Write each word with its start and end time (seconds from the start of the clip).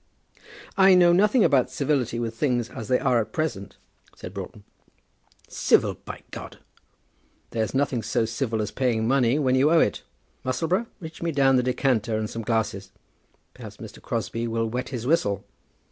"I 0.77 0.95
know 0.95 1.13
nothing 1.13 1.43
about 1.43 1.69
civility 1.69 2.17
with 2.17 2.33
things 2.33 2.69
as 2.71 2.87
they 2.87 2.97
are 2.97 3.21
at 3.21 3.31
present," 3.33 3.77
said 4.15 4.33
Broughton. 4.33 4.63
"Civil 5.47 5.93
by! 5.93 6.23
There's 7.51 7.75
nothing 7.75 8.01
so 8.01 8.25
civil 8.25 8.63
as 8.63 8.71
paying 8.71 9.07
money 9.07 9.37
when 9.37 9.53
you 9.53 9.69
owe 9.69 9.77
it. 9.79 10.01
Musselboro, 10.43 10.87
reach 10.99 11.21
me 11.21 11.31
down 11.31 11.55
the 11.57 11.61
decanter 11.61 12.17
and 12.17 12.27
some 12.31 12.41
glasses. 12.41 12.89
Perhaps 13.53 13.77
Mr. 13.77 14.01
Crosbie 14.01 14.47
will 14.47 14.65
wet 14.65 14.89
his 14.89 15.05
whistle." 15.05 15.45